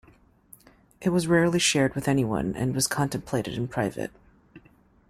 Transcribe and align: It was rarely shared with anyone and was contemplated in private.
It 0.99 1.09
was 1.09 1.27
rarely 1.27 1.59
shared 1.59 1.93
with 1.93 2.07
anyone 2.07 2.55
and 2.55 2.73
was 2.73 2.87
contemplated 2.87 3.53
in 3.53 3.67
private. 3.67 4.09